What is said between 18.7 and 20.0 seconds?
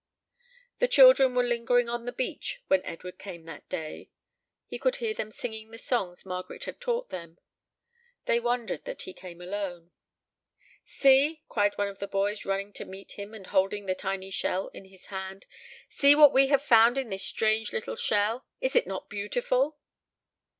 it not beautiful!"